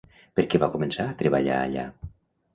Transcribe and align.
Per 0.39 0.45
què 0.53 0.61
començà 0.75 1.05
a 1.11 1.19
treballar 1.21 1.61
allà? 1.67 1.87